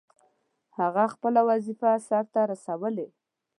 هغه 0.77 1.03
خپله 1.13 1.41
وظیفه 1.49 1.89
سرته 2.07 2.39
رسولې. 2.51 3.07